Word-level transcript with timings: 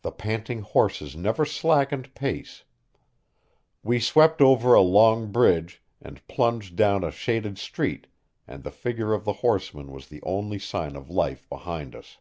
The 0.00 0.12
panting 0.12 0.62
horses 0.62 1.14
never 1.14 1.44
slackened 1.44 2.14
pace. 2.14 2.64
We 3.82 4.00
swept 4.00 4.40
over 4.40 4.72
a 4.72 4.80
long 4.80 5.30
bridge, 5.30 5.82
and 6.00 6.26
plunged 6.26 6.74
down 6.74 7.04
a 7.04 7.10
shaded 7.10 7.58
street, 7.58 8.06
and 8.48 8.64
the 8.64 8.70
figure 8.70 9.12
of 9.12 9.26
the 9.26 9.32
horseman 9.44 9.92
was 9.92 10.08
the 10.08 10.22
only 10.22 10.58
sign 10.58 10.96
of 10.96 11.10
life 11.10 11.46
behind 11.50 11.94
us. 11.94 12.16